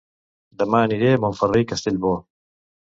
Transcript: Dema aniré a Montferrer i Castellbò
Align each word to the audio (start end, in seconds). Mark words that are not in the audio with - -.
Dema 0.61 0.81
aniré 0.87 1.13
a 1.19 1.21
Montferrer 1.27 1.65
i 1.67 1.69
Castellbò 1.75 2.17